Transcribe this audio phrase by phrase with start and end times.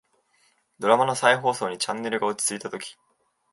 [0.79, 2.97] ドラマの再放送にチャンネルが落ち着いたとき、